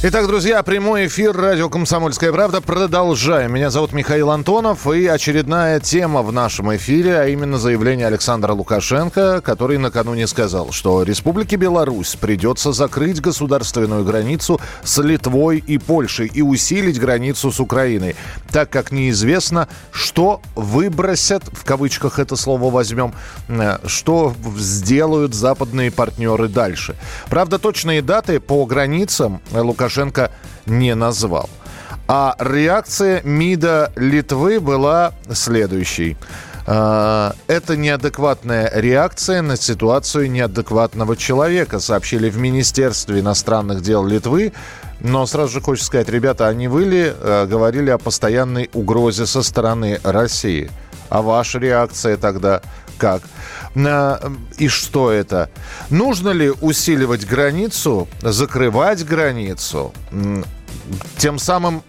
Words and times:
Итак, 0.00 0.28
друзья, 0.28 0.62
прямой 0.62 1.08
эфир 1.08 1.36
радио 1.36 1.68
«Комсомольская 1.68 2.30
правда». 2.30 2.60
Продолжаем. 2.60 3.52
Меня 3.52 3.68
зовут 3.68 3.92
Михаил 3.92 4.30
Антонов. 4.30 4.86
И 4.86 5.08
очередная 5.08 5.80
тема 5.80 6.22
в 6.22 6.32
нашем 6.32 6.74
эфире, 6.76 7.18
а 7.18 7.26
именно 7.26 7.58
заявление 7.58 8.06
Александра 8.06 8.52
Лукашенко, 8.52 9.40
который 9.40 9.76
накануне 9.76 10.28
сказал, 10.28 10.70
что 10.70 11.02
Республике 11.02 11.56
Беларусь 11.56 12.14
придется 12.14 12.70
закрыть 12.70 13.20
государственную 13.20 14.04
границу 14.04 14.60
с 14.84 15.02
Литвой 15.02 15.58
и 15.58 15.78
Польшей 15.78 16.30
и 16.32 16.42
усилить 16.42 17.00
границу 17.00 17.50
с 17.50 17.58
Украиной, 17.58 18.14
так 18.52 18.70
как 18.70 18.92
неизвестно, 18.92 19.66
что 19.90 20.40
выбросят, 20.54 21.42
в 21.50 21.64
кавычках 21.64 22.20
это 22.20 22.36
слово 22.36 22.70
возьмем, 22.70 23.14
э, 23.48 23.78
что 23.84 24.32
сделают 24.56 25.34
западные 25.34 25.90
партнеры 25.90 26.46
дальше. 26.46 26.94
Правда, 27.28 27.58
точные 27.58 28.00
даты 28.00 28.38
по 28.38 28.64
границам 28.64 29.40
Лукашенко 29.50 29.87
Лукашенко 29.88 30.30
не 30.66 30.94
назвал. 30.94 31.48
А 32.06 32.36
реакция 32.38 33.22
МИДа 33.22 33.92
Литвы 33.96 34.60
была 34.60 35.12
следующей. 35.32 36.16
А, 36.66 37.34
это 37.46 37.76
неадекватная 37.76 38.70
реакция 38.74 39.40
на 39.42 39.56
ситуацию 39.56 40.30
неадекватного 40.30 41.16
человека, 41.16 41.80
сообщили 41.80 42.28
в 42.28 42.36
Министерстве 42.36 43.20
иностранных 43.20 43.82
дел 43.82 44.06
Литвы. 44.06 44.52
Но 45.00 45.26
сразу 45.26 45.52
же 45.54 45.60
хочется 45.60 45.86
сказать, 45.86 46.08
ребята, 46.08 46.48
они 46.48 46.68
были, 46.68 47.14
э, 47.18 47.46
говорили 47.46 47.90
о 47.90 47.98
постоянной 47.98 48.68
угрозе 48.74 49.26
со 49.26 49.42
стороны 49.42 50.00
России. 50.02 50.70
А 51.08 51.22
ваша 51.22 51.58
реакция 51.58 52.16
тогда 52.16 52.62
как? 52.98 53.22
И 54.58 54.68
что 54.68 55.10
это? 55.10 55.50
Нужно 55.90 56.30
ли 56.30 56.50
усиливать 56.50 57.26
границу, 57.26 58.08
закрывать 58.20 59.04
границу? 59.04 59.92
Тем 61.16 61.38
самым 61.38 61.82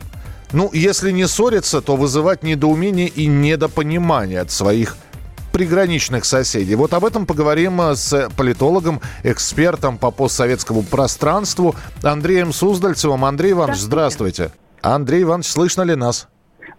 ну, 0.52 0.72
если 0.74 1.12
не 1.12 1.28
ссориться, 1.28 1.80
то 1.80 1.96
вызывать 1.96 2.42
недоумение 2.42 3.08
и 3.08 3.28
недопонимание 3.28 4.42
от 4.42 4.50
своих 4.50 4.98
приграничных 5.52 6.26
соседей. 6.26 6.76
Вот 6.76 6.94
об 6.94 7.06
этом 7.06 7.26
поговорим 7.26 7.82
э, 7.82 7.96
с 7.96 8.30
политологом, 8.38 9.02
экспертом 9.24 9.98
по 9.98 10.12
постсоветскому 10.12 10.84
пространству 10.84 11.76
Андреем 12.04 12.54
Суздальцевым. 12.54 13.26
Андрей 13.26 13.52
Иванович, 13.52 13.80
здравствуйте. 13.80 14.52
Андрей 14.82 15.24
Иванович, 15.24 15.48
слышно 15.48 15.82
ли 15.82 15.96
нас? 15.96 16.28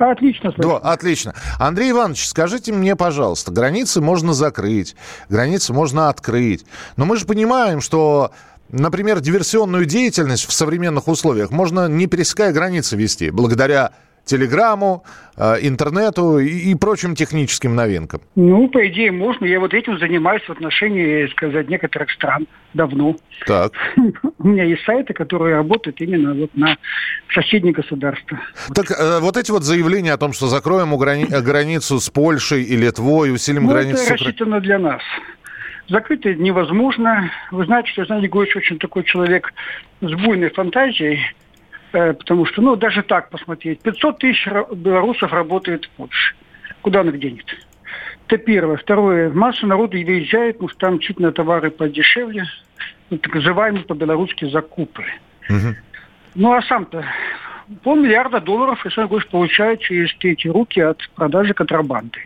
Отлично. 0.00 0.54
Да, 0.56 0.78
отлично. 0.78 1.34
Андрей 1.58 1.90
Иванович, 1.90 2.26
скажите 2.26 2.72
мне, 2.72 2.96
пожалуйста, 2.96 3.52
границы 3.52 4.00
можно 4.00 4.32
закрыть, 4.32 4.96
границы 5.28 5.74
можно 5.74 6.08
открыть. 6.08 6.64
Но 6.96 7.04
мы 7.04 7.16
же 7.16 7.26
понимаем, 7.26 7.80
что 7.80 8.32
Например, 8.72 9.18
диверсионную 9.18 9.84
деятельность 9.84 10.46
в 10.46 10.52
современных 10.52 11.08
условиях 11.08 11.50
можно 11.50 11.88
не 11.88 12.06
пересекая 12.06 12.52
границы 12.52 12.96
вести, 12.96 13.30
благодаря 13.30 13.90
телеграмму, 14.31 15.05
э, 15.36 15.56
интернету 15.62 16.39
и, 16.39 16.70
и 16.70 16.75
прочим 16.75 17.14
техническим 17.14 17.75
новинкам? 17.75 18.20
Ну, 18.36 18.69
по 18.69 18.86
идее, 18.89 19.11
можно. 19.12 19.45
Я 19.45 19.61
вот 19.61 19.75
этим 19.75 19.98
занимаюсь 19.98 20.42
в 20.42 20.50
отношении, 20.50 21.27
сказать, 21.33 21.69
некоторых 21.69 22.11
стран 22.11 22.47
давно. 22.75 23.17
Так. 23.47 23.73
У 24.39 24.48
меня 24.48 24.64
есть 24.64 24.84
сайты, 24.84 25.12
которые 25.12 25.56
работают 25.56 26.01
именно 26.01 26.35
вот 26.35 26.51
на 26.55 26.77
соседние 27.35 27.73
государства. 27.73 28.39
Так 28.74 28.90
э, 28.90 29.19
вот 29.20 29.36
эти 29.36 29.51
вот 29.51 29.64
заявления 29.64 30.13
о 30.13 30.19
том, 30.19 30.33
что 30.33 30.46
закроем 30.46 30.95
грани- 30.95 31.29
э, 31.30 31.40
границу 31.40 31.98
с 31.98 32.08
Польшей 32.11 32.63
и 32.63 32.77
Литвой, 32.77 33.33
усилим 33.33 33.64
ну, 33.64 33.70
границу 33.70 34.02
это 34.02 34.13
рассчитано 34.13 34.61
для 34.61 34.79
нас. 34.79 35.02
Закрыть 35.89 36.24
это 36.24 36.40
невозможно. 36.40 37.30
Вы 37.51 37.64
знаете, 37.64 37.90
что 37.90 38.02
Александр 38.02 38.23
Григорьевич 38.23 38.57
очень 38.57 38.79
такой 38.79 39.02
человек 39.02 39.52
с 40.01 40.13
буйной 40.13 40.51
фантазией, 40.51 41.19
потому 41.92 42.46
что, 42.46 42.62
ну, 42.62 42.77
даже 42.77 43.02
так 43.02 43.30
посмотреть, 43.30 43.80
500 43.83 44.18
тысяч 44.18 44.46
белорусов 44.46 45.33
работает 45.33 45.84
в 45.86 45.90
Польше. 45.90 46.34
Куда 46.83 47.01
он 47.01 47.11
их 47.11 47.18
денет? 47.18 47.46
Это 48.27 48.39
первое. 48.39 48.77
Второе. 48.77 49.30
Масса 49.30 49.67
народу 49.67 49.96
выезжает, 49.98 50.55
потому 50.55 50.68
что 50.68 50.78
там 50.78 50.98
чуть 51.01 51.18
на 51.18 51.33
товары 51.33 51.70
подешевле, 51.70 52.45
ну, 53.11 53.18
так 53.18 53.34
называемые 53.34 53.84
по-белорусски 53.84 54.48
закупы. 54.51 55.05
Мгм. 55.48 55.77
Ну, 56.36 56.52
а 56.52 56.62
сам-то 56.62 57.05
полмиллиарда 57.83 58.40
долларов 58.40 58.80
Александр 58.84 59.08
Григорьевич 59.08 59.30
получает 59.30 59.80
через 59.80 60.11
эти 60.20 60.48
руки 60.48 60.80
от 60.80 60.98
продажи 61.14 61.55
контрабанды. 61.55 62.20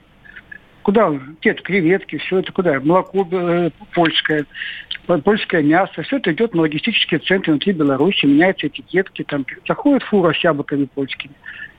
Куда? 0.85 1.09
он? 1.09 1.37
Те 1.41 1.55
креветки, 1.55 2.19
все 2.19 2.41
это 2.41 2.53
куда? 2.53 2.79
Молоко 2.79 3.27
э, 3.33 3.71
польское, 3.95 4.45
по- 5.07 5.19
польское 5.19 5.63
мясо. 5.63 6.03
Все 6.03 6.19
это 6.19 6.33
идет 6.33 6.55
на 6.55 6.61
логистические 6.61 7.21
центры 7.21 7.53
внутри 7.53 7.73
Беларуси, 7.73 8.27
меняются 8.27 8.67
этикетки, 8.67 9.25
там 9.25 9.47
заходит 9.67 10.03
фура 10.03 10.35
с 10.35 10.45
яблоками 10.45 10.85
польскими. 10.85 11.33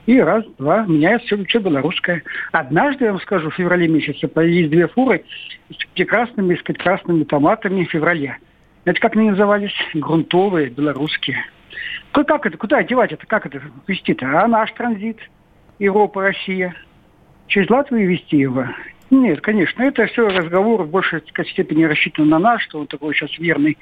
И 0.07 0.19
раз, 0.19 0.43
два, 0.57 0.85
меняется 0.87 1.27
все, 1.27 1.45
все 1.45 1.59
белорусское. 1.59 2.23
Однажды, 2.51 3.05
я 3.05 3.11
вам 3.11 3.21
скажу, 3.21 3.51
в 3.51 3.55
феврале 3.55 3.87
месяце 3.87 4.27
появились 4.27 4.71
две 4.71 4.87
фуры 4.87 5.23
с 5.69 5.85
прекрасными, 5.93 6.55
с 6.55 6.63
красными 6.63 7.23
томатами 7.25 7.85
в 7.85 7.91
феврале. 7.91 8.39
Это 8.85 8.99
как 8.99 9.15
они 9.15 9.29
назывались? 9.29 9.75
Грунтовые, 9.93 10.69
белорусские. 10.69 11.45
Как 12.11 12.43
это? 12.43 12.57
Куда 12.57 12.81
девать 12.81 13.11
это? 13.11 13.27
Как 13.27 13.45
это 13.45 13.61
вести-то? 13.85 14.25
А 14.41 14.47
наш 14.47 14.71
транзит? 14.71 15.19
Европа, 15.77 16.23
Россия? 16.23 16.75
Через 17.47 17.69
Латвию 17.69 18.09
вести 18.09 18.37
его? 18.37 18.65
Нет, 19.09 19.41
конечно, 19.41 19.83
это 19.83 20.07
все 20.07 20.27
разговор 20.27 20.83
в 20.83 20.89
большей 20.89 21.21
степени 21.51 21.83
рассчитан 21.83 22.27
на 22.27 22.39
нас, 22.39 22.61
что 22.61 22.79
он 22.79 22.87
такой 22.87 23.13
сейчас 23.13 23.37
верный 23.37 23.77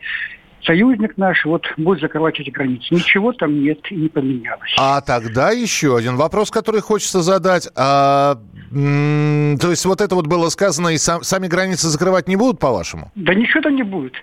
союзник 0.65 1.17
наш, 1.17 1.45
вот 1.45 1.65
будет 1.77 1.99
закрывать 2.01 2.39
эти 2.39 2.49
границы. 2.49 2.87
Ничего 2.91 3.33
там 3.33 3.61
нет 3.61 3.79
и 3.89 3.95
не 3.95 4.09
поменялось. 4.09 4.73
А 4.77 5.01
тогда 5.01 5.51
еще 5.51 5.97
один 5.97 6.15
вопрос, 6.15 6.51
который 6.51 6.81
хочется 6.81 7.21
задать. 7.21 7.69
А, 7.75 8.35
то 8.71 9.69
есть 9.69 9.85
вот 9.85 10.01
это 10.01 10.15
вот 10.15 10.27
было 10.27 10.49
сказано, 10.49 10.89
и 10.89 10.97
сам- 10.97 11.23
сами 11.23 11.47
границы 11.47 11.87
закрывать 11.87 12.27
не 12.27 12.35
будут, 12.35 12.59
по-вашему? 12.59 13.11
Да 13.15 13.33
ничего 13.33 13.61
там 13.61 13.75
не 13.75 13.83
будет. 13.83 14.13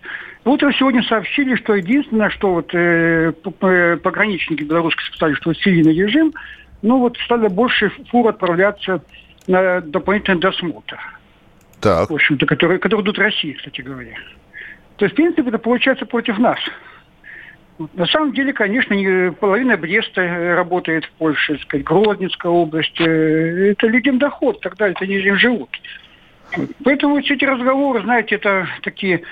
Вот 0.45 0.61
сегодня 0.61 1.03
сообщили, 1.03 1.55
что 1.57 1.75
единственное, 1.75 2.31
что 2.31 2.55
вот 2.55 2.75
э, 2.75 3.33
пограничники 4.03 4.63
белорусские 4.63 5.13
сказали, 5.13 5.35
что 5.35 5.53
сильный 5.53 5.95
режим, 5.95 6.33
ну 6.81 6.99
вот 6.99 7.19
стали 7.19 7.49
больше 7.49 7.93
фур 8.11 8.29
отправляться 8.29 9.03
на 9.51 9.81
дополнительный 9.81 10.41
досмотр. 10.41 10.99
Так. 11.81 12.11
в 12.11 12.15
общем-то, 12.15 12.45
которые, 12.47 12.79
которые 12.79 13.05
идут 13.05 13.19
России, 13.19 13.53
кстати 13.53 13.81
говоря. 13.81 14.15
То 14.97 15.07
есть, 15.07 15.15
в 15.15 15.17
принципе, 15.17 15.49
это 15.49 15.59
получается 15.59 16.05
против 16.05 16.39
нас. 16.39 16.59
На 17.95 18.05
самом 18.07 18.35
деле, 18.35 18.53
конечно, 18.53 18.93
не- 18.93 19.33
половина 19.33 19.79
Бреста 19.79 20.21
э, 20.21 20.55
работает 20.55 21.07
в 21.07 21.11
Польше, 21.13 21.59
сказать, 21.63 21.85
Гродненская 21.87 22.53
область. 22.53 23.01
э, 23.01 23.71
Это 23.73 23.87
людям 23.87 24.19
доход, 24.19 24.61
далее, 24.77 24.93
это 24.95 25.05
они 25.07 25.15
этим 25.15 25.37
живут. 25.39 25.71
Поэтому 26.85 27.21
все 27.23 27.35
эти 27.35 27.45
разговоры, 27.45 28.03
знаете, 28.03 28.35
это 28.35 28.69
такие... 28.83 29.23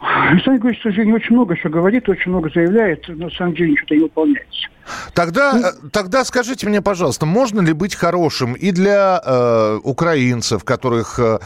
Александр 0.00 0.52
Григорьевич, 0.52 0.80
к 0.80 0.82
сожалению, 0.82 1.16
очень 1.16 1.34
много 1.34 1.54
еще 1.54 1.68
говорит, 1.68 2.08
очень 2.08 2.30
много 2.30 2.50
заявляет, 2.52 3.04
но 3.08 3.26
на 3.26 3.30
самом 3.30 3.54
деле 3.54 3.72
ничего 3.72 3.86
не 3.90 4.02
выполняется. 4.02 4.68
Тогда, 5.14 5.58
э, 5.58 5.88
тогда 5.90 6.24
скажите 6.24 6.68
мне, 6.68 6.80
пожалуйста, 6.82 7.26
можно 7.26 7.60
ли 7.60 7.72
быть 7.72 7.94
хорошим 7.94 8.52
и 8.52 8.70
для 8.70 9.20
э, 9.24 9.80
украинцев, 9.82 10.62
которых 10.64 11.18
э, 11.18 11.38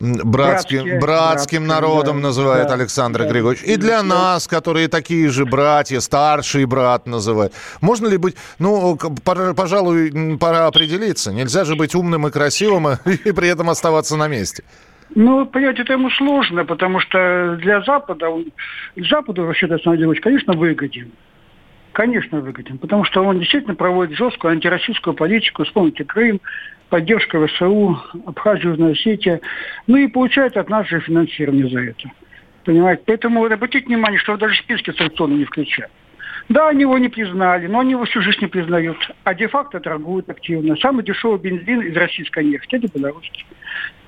братским, 0.00 0.30
Братские, 0.30 1.00
братским 1.00 1.66
народом 1.66 2.16
да, 2.16 2.28
называет 2.28 2.68
да, 2.68 2.74
Александр 2.74 3.20
да. 3.20 3.28
Григорьевич, 3.30 3.64
и 3.64 3.76
для 3.76 3.98
Да. 3.98 4.02
нас, 4.02 4.48
которые 4.48 4.88
такие 4.88 5.28
же 5.28 5.44
братья, 5.44 6.00
старший 6.00 6.64
брат 6.64 7.06
называют? 7.06 7.52
Можно 7.80 8.08
ли 8.08 8.16
быть, 8.16 8.36
ну, 8.58 8.96
пора- 9.24 9.54
пожалуй, 9.54 10.36
пора 10.38 10.66
определиться. 10.66 11.32
Нельзя 11.32 11.64
же 11.64 11.76
быть 11.76 11.94
умным 11.94 12.26
и 12.26 12.30
красивым 12.30 12.88
и, 12.88 13.10
и 13.24 13.32
при 13.32 13.48
этом 13.48 13.70
оставаться 13.70 14.16
на 14.16 14.26
месте. 14.28 14.64
Ну, 15.14 15.46
понять 15.46 15.78
это 15.78 15.94
ему 15.94 16.10
сложно, 16.10 16.64
потому 16.64 17.00
что 17.00 17.56
для 17.60 17.80
Запада, 17.82 18.28
он, 18.28 18.46
Западу 18.96 19.44
вообще, 19.46 19.66
Александр 19.66 19.98
Григорьевич, 19.98 20.22
конечно, 20.22 20.52
выгоден. 20.52 21.12
Конечно, 21.92 22.40
выгоден, 22.40 22.78
потому 22.78 23.04
что 23.04 23.24
он 23.24 23.40
действительно 23.40 23.74
проводит 23.74 24.16
жесткую 24.16 24.52
антироссийскую 24.52 25.14
политику, 25.14 25.64
вспомните 25.64 26.04
Крым, 26.04 26.40
поддержка 26.90 27.44
ВСУ, 27.46 28.00
Абхазия, 28.26 28.70
Южная 28.70 28.92
Осетия, 28.92 29.40
ну 29.86 29.96
и 29.96 30.06
получает 30.06 30.56
от 30.56 30.68
нас 30.68 30.86
же 30.86 31.00
финансирование 31.00 31.68
за 31.68 31.80
это. 31.80 32.10
Понимаете? 32.64 33.02
Поэтому 33.06 33.40
вот 33.40 33.50
обратите 33.50 33.86
внимание, 33.86 34.18
что 34.18 34.36
даже 34.36 34.56
списки 34.56 34.92
санкционные 34.92 35.38
не 35.38 35.44
включают. 35.44 35.90
Да, 36.48 36.68
они 36.68 36.82
его 36.82 36.96
не 36.96 37.08
признали, 37.08 37.66
но 37.66 37.80
они 37.80 37.90
его 37.90 38.04
всю 38.04 38.22
жизнь 38.22 38.38
не 38.40 38.46
признают. 38.46 38.96
А 39.24 39.34
де-факто 39.34 39.80
торгуют 39.80 40.30
активно. 40.30 40.76
Самый 40.76 41.04
дешевый 41.04 41.38
бензин 41.38 41.82
из 41.82 41.94
российской 41.94 42.44
нефти– 42.44 42.76
это 42.76 42.88
белорусский. 42.88 43.44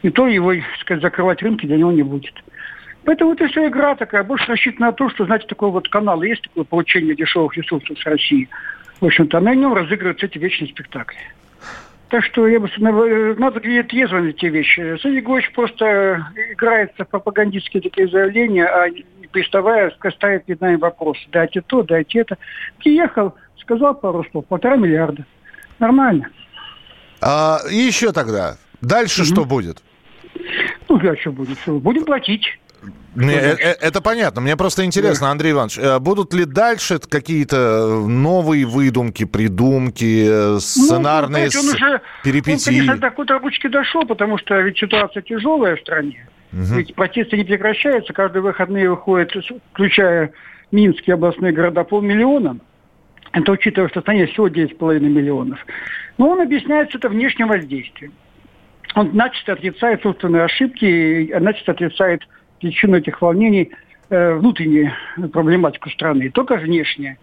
И 0.03 0.09
то 0.09 0.27
его, 0.27 0.55
сказать, 0.81 1.03
закрывать 1.03 1.43
рынки 1.43 1.67
для 1.67 1.77
него 1.77 1.93
не 1.93 2.03
будет. 2.03 2.35
Поэтому 3.05 3.33
это 3.33 3.47
все 3.49 3.69
игра 3.69 3.95
такая, 3.95 4.25
больше 4.25 4.47
рассчитана 4.47 4.87
на 4.87 4.93
то, 4.93 5.11
что, 5.11 5.27
знаете, 5.27 5.47
такой 5.47 5.71
вот 5.71 5.89
канал, 5.89 6.23
есть 6.23 6.43
такое 6.43 6.65
получение 6.65 7.15
дешевых 7.15 7.57
ресурсов 7.57 7.99
с 7.99 8.07
России. 8.07 8.49
В 9.01 9.07
общем-то, 9.07 9.41
на 9.41 9.55
нем 9.55 9.75
разыгрываются 9.75 10.27
эти 10.27 10.39
вечные 10.39 10.69
спектакли. 10.69 11.19
Так 12.09 12.25
что 12.25 12.49
я 12.49 12.59
бы 12.59 12.69
надо 12.79 13.61
где-то 13.61 13.89
трезво 13.91 14.19
на 14.19 14.29
эти 14.29 14.47
вещи. 14.47 14.81
Сергей 15.01 15.21
Григорьевич 15.21 15.53
просто 15.53 16.27
играется 16.53 17.05
в 17.05 17.09
пропагандистские 17.09 17.83
такие 17.83 18.09
заявления, 18.09 18.67
а 18.67 18.89
приставая, 19.33 19.93
ставит 20.15 20.45
перед 20.45 20.61
нами 20.61 20.77
вопросы. 20.77 21.21
Дайте 21.33 21.61
то, 21.61 21.83
дайте 21.83 22.21
это. 22.21 22.39
Приехал, 22.79 23.35
сказал 23.59 23.95
пару 23.95 24.25
слов, 24.31 24.47
полтора 24.47 24.77
миллиарда. 24.77 25.25
Нормально. 25.79 26.29
А, 27.21 27.59
и 27.71 27.77
еще 27.77 28.13
тогда. 28.13 28.57
Дальше 28.81 29.23
mm-hmm. 29.23 29.33
что 29.33 29.45
будет? 29.45 29.83
Ну, 30.89 31.01
что 31.17 31.33
будет? 31.33 31.59
Будем 31.67 32.05
платить. 32.05 32.47
Не, 33.15 33.35
э, 33.35 33.57
э, 33.59 33.77
это 33.81 34.01
понятно. 34.01 34.41
Мне 34.41 34.57
просто 34.57 34.85
интересно, 34.85 35.27
да. 35.27 35.33
Андрей 35.33 35.53
Иванович, 35.53 35.79
э, 35.79 35.99
будут 35.99 36.33
ли 36.33 36.45
дальше 36.45 36.99
какие-то 36.99 38.07
новые 38.07 38.65
выдумки, 38.65 39.25
придумки, 39.25 40.59
сценарные 40.61 41.47
ну, 41.47 41.51
знаете, 41.51 41.59
он 41.59 41.75
уже, 41.75 42.01
перипетии? 42.23 42.71
Он, 42.71 42.77
конечно, 42.77 42.95
до 42.95 43.01
какой-то 43.01 43.39
ручки 43.39 43.67
дошел, 43.67 44.07
потому 44.07 44.39
что 44.39 44.59
ведь 44.61 44.79
ситуация 44.79 45.23
тяжелая 45.23 45.77
в 45.77 45.81
стране. 45.81 46.27
Угу. 46.53 46.63
Ведь 46.77 46.95
протесты 46.95 47.37
не 47.37 47.45
прекращаются. 47.45 48.13
Каждые 48.13 48.43
выходные 48.43 48.91
выходит, 48.91 49.33
включая 49.73 50.33
Минские 50.73 51.15
областные 51.15 51.53
города, 51.53 51.83
полмиллиона. 51.83 52.59
Это 53.33 53.53
учитывая, 53.53 53.89
что 53.89 54.01
в 54.01 54.03
стране 54.03 54.27
всего 54.27 54.49
9,5 54.49 55.01
миллионов. 55.01 55.65
Но 56.19 56.31
он 56.31 56.41
объясняет 56.41 56.95
это 56.95 57.09
внешним 57.09 57.49
воздействием. 57.49 58.13
Он 58.95 59.11
начисто 59.15 59.53
отрицает 59.53 60.03
собственные 60.03 60.45
ошибки, 60.45 61.33
начисто 61.39 61.73
отрицает 61.73 62.23
причину 62.61 62.99
этих 62.99 63.21
волнений 63.23 63.71
э, 64.11 64.35
внутреннюю 64.35 64.93
проблематику 65.33 65.91
страны, 65.91 66.31
только 66.31 66.57
внешняя. 66.57 67.19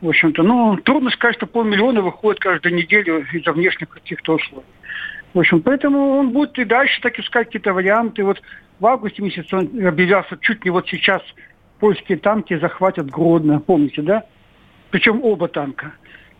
В 0.00 0.08
общем-то, 0.08 0.42
ну, 0.42 0.76
трудно 0.76 1.10
сказать, 1.10 1.36
что 1.36 1.46
полмиллиона 1.46 2.02
выходит 2.02 2.40
каждую 2.40 2.74
неделю 2.74 3.24
из-за 3.32 3.52
внешних 3.52 3.88
каких-то 3.88 4.34
условий. 4.34 4.66
В 5.32 5.38
общем, 5.40 5.62
поэтому 5.62 6.18
он 6.18 6.30
будет 6.30 6.58
и 6.58 6.64
дальше 6.64 7.00
так 7.00 7.18
искать 7.18 7.46
какие-то 7.46 7.72
варианты. 7.72 8.22
Вот 8.22 8.40
в 8.80 8.86
августе 8.86 9.22
месяце 9.22 9.56
он 9.56 9.86
объявлял, 9.86 10.24
что 10.24 10.36
чуть 10.36 10.64
не 10.64 10.70
вот 10.70 10.88
сейчас 10.88 11.22
польские 11.80 12.18
танки 12.18 12.58
захватят 12.58 13.10
Гродно, 13.10 13.60
помните, 13.60 14.02
да? 14.02 14.24
Причем 14.90 15.24
оба 15.24 15.48
танка. 15.48 15.92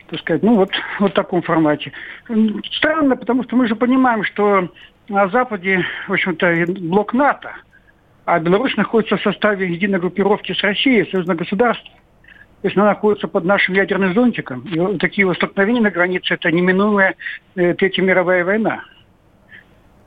Так 0.08 0.20
сказать, 0.20 0.42
ну 0.42 0.54
вот, 0.54 0.70
вот 1.00 1.12
в 1.12 1.14
таком 1.14 1.42
формате. 1.42 1.92
Странно, 2.72 3.16
потому 3.16 3.44
что 3.44 3.56
мы 3.56 3.66
же 3.66 3.76
понимаем, 3.76 4.25
что 4.25 4.69
на 5.08 5.28
Западе, 5.28 5.84
в 6.08 6.12
общем-то, 6.12 6.66
блок 6.81 7.14
НАТО– 7.14 7.52
а 8.25 8.38
Беларусь 8.38 8.76
находится 8.76 9.16
в 9.16 9.22
составе 9.22 9.70
единой 9.70 9.98
группировки 9.98 10.52
с 10.52 10.62
Россией, 10.62 11.10
союзного 11.10 11.38
государства. 11.38 11.90
То 12.62 12.69
есть 12.69 12.76
она 12.76 12.86
находится 12.86 13.28
под 13.28 13.44
нашим 13.44 13.75
ядерным 13.75 14.14
зонтиком. 14.14 14.62
И 14.62 14.98
такие 14.98 15.26
вот 15.26 15.36
столкновения 15.36 15.82
на 15.82 15.90
границе– 15.90 16.34
это 16.34 16.50
неминуемая 16.50 17.14
э, 17.56 17.75
Третья 17.75 18.02
мировая 18.02 18.42
война. 18.44 18.82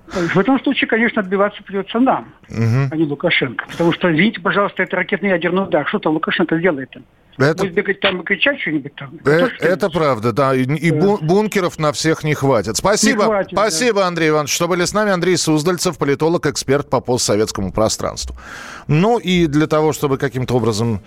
В 0.07 0.39
этом 0.39 0.59
случае, 0.61 0.87
конечно, 0.87 1.21
отбиваться 1.21 1.61
придется 1.63 1.99
нам, 1.99 2.33
угу. 2.49 2.87
а 2.91 2.95
не 2.95 3.03
Лукашенко. 3.03 3.65
Потому 3.69 3.91
что, 3.91 4.11
извините, 4.11 4.39
пожалуйста, 4.39 4.83
это 4.83 4.95
ракетный 4.95 5.29
ядерный 5.29 5.63
удар. 5.63 5.87
Что 5.87 5.99
там 5.99 6.13
Лукашенко 6.13 6.57
делает 6.57 6.91
там? 6.91 7.03
Это... 7.37 7.63
Будет 7.63 7.73
бегать 7.73 7.99
там 7.99 8.21
и 8.21 8.23
кричать 8.23 8.59
что-нибудь 8.59 8.95
там. 8.95 9.19
Э, 9.25 9.47
это 9.59 9.89
правда, 9.89 10.31
да. 10.31 10.55
И, 10.55 10.63
и 10.63 10.91
да. 10.91 11.17
бункеров 11.21 11.77
на 11.77 11.91
всех 11.91 12.23
не 12.23 12.33
хватит. 12.33 12.77
Спасибо, 12.77 13.23
не 13.23 13.25
хватит, 13.25 13.51
спасибо, 13.51 13.99
да. 13.99 14.07
Андрей 14.07 14.29
Иванович, 14.29 14.53
что 14.53 14.67
были 14.67 14.85
с 14.85 14.93
нами. 14.93 15.11
Андрей 15.11 15.37
Суздальцев, 15.37 15.97
политолог, 15.97 16.47
эксперт 16.47 16.89
по 16.89 16.99
постсоветскому 16.99 17.71
пространству. 17.71 18.35
Ну 18.87 19.19
и 19.19 19.45
для 19.45 19.67
того, 19.67 19.93
чтобы 19.93 20.17
каким-то 20.17 20.55
образом 20.55 21.01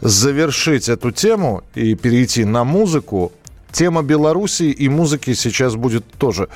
завершить 0.00 0.88
эту 0.88 1.10
тему 1.10 1.64
и 1.74 1.94
перейти 1.94 2.46
на 2.46 2.64
музыку, 2.64 3.32
тема 3.70 4.02
Белоруссии 4.02 4.70
и 4.70 4.88
музыки 4.88 5.34
сейчас 5.34 5.74
будет 5.74 6.04
тоже 6.18 6.48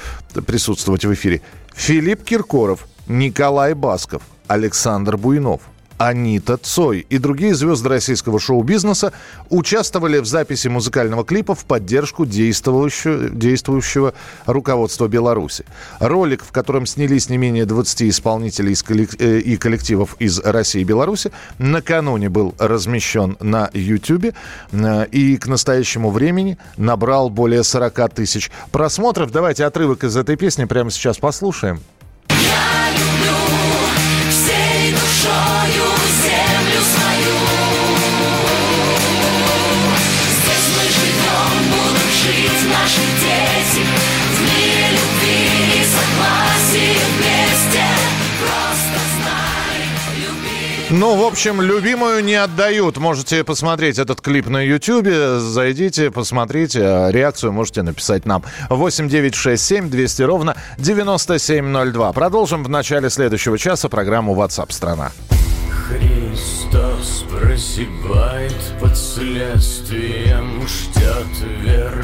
присутствовать 0.47 1.05
в 1.05 1.13
эфире. 1.13 1.43
Филипп 1.79 2.25
Киркоров, 2.25 2.87
Николай 3.07 3.73
Басков, 3.73 4.23
Александр 4.49 5.17
Буйнов– 5.17 5.61
Анита 5.99 6.57
Цой 6.57 7.07
и 7.11 7.19
другие 7.19 7.55
звезды 7.55 7.89
российского 7.89 8.39
шоу-бизнеса 8.39 9.13
участвовали 9.51 10.19
в 10.19 10.27
записи 10.27 10.69
музыкального 10.69 11.25
клипа 11.25 11.55
в 11.55 11.65
поддержку 11.65 12.25
действующего, 12.25 13.29
действующего 13.31 14.15
руководства 14.47 15.09
Беларуси. 15.09 15.65
Ролик, 15.99 16.45
в 16.45 16.53
котором 16.53 16.87
снялись 16.87 17.29
не 17.29 17.37
менее 17.37 17.67
20 17.67 18.03
исполнителей 18.03 18.77
э, 19.19 19.39
и 19.41 19.57
коллективов 19.57 20.17
из 20.19 20.39
России 20.41 20.81
и 20.81 20.85
Беларуси, 20.85 21.33
накануне 21.59 22.29
был 22.29 22.55
размещен 22.59 23.37
на 23.41 23.71
YouTube 23.75 24.35
э, 24.73 25.07
и 25.07 25.37
к 25.37 25.47
настоящему 25.47 26.11
времени 26.11 26.59
набрал 26.77 27.29
более 27.29 27.65
40 27.65 28.15
тысяч 28.15 28.51
просмотров. 28.71 29.33
Давайте 29.33 29.65
отрывок 29.65 30.05
из 30.05 30.17
этой 30.17 30.37
песни 30.37 30.65
прямо 30.65 30.91
сейчас 30.91 31.19
послушаем. 31.19 31.81
Наши 42.69 43.01
дети 43.21 43.85
в 44.33 44.41
мире 44.43 44.89
любви 44.93 45.81
и 45.81 45.85
согласии 45.85 46.97
вместе. 47.17 47.85
Просто 48.41 48.99
знай, 49.17 49.81
люби. 50.17 50.99
Ну, 51.01 51.17
в 51.17 51.27
общем, 51.27 51.61
любимую 51.61 52.25
не 52.25 52.35
отдают. 52.35 52.99
Можете 52.99 53.45
посмотреть 53.45 53.99
этот 53.99 54.21
клип 54.21 54.47
на 54.49 54.63
YouTube. 54.63 55.09
Зайдите, 55.41 56.11
посмотрите. 56.11 57.09
Реакцию 57.11 57.53
можете 57.53 57.83
написать 57.83 58.27
нам. 58.27 58.45
8 58.71 59.09
9 59.09 59.35
6 59.35 59.65
7 59.65 59.91
200 59.91 60.23
ровно 60.23 60.57
9702. 60.79 62.13
Продолжим 62.13 62.65
в 62.65 62.69
начале 62.69 63.11
следующего 63.11 63.59
часа 63.59 63.89
программу 63.89 64.35
WhatsApp 64.35 64.73
страна. 64.73 65.13
Христос 65.89 67.25
прозябает 67.31 68.53
под 68.81 68.97
следствием 68.97 70.63
Ждет 70.67 71.27
вердикта 71.63 71.98